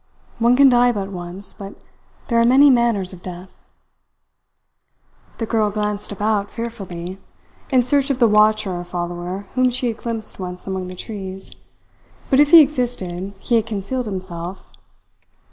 One 0.39 0.55
can 0.55 0.67
die 0.67 0.91
but 0.91 1.09
once, 1.11 1.53
but 1.53 1.75
there 2.27 2.41
are 2.41 2.43
many 2.43 2.71
manners 2.71 3.13
of 3.13 3.21
death." 3.21 3.61
The 5.37 5.45
girl 5.45 5.69
glanced 5.69 6.11
about 6.11 6.49
fearfully, 6.49 7.19
in 7.69 7.83
search 7.83 8.09
of 8.09 8.17
the 8.17 8.27
watcher 8.27 8.71
or 8.73 8.83
follower 8.83 9.45
whom 9.53 9.69
she 9.69 9.89
had 9.89 9.97
glimpsed 9.97 10.39
once 10.39 10.65
among 10.65 10.87
the 10.87 10.95
trees; 10.95 11.51
but 12.31 12.39
if 12.39 12.49
he 12.49 12.61
existed, 12.61 13.33
he 13.41 13.57
had 13.57 13.67
concealed 13.67 14.07
himself. 14.07 14.67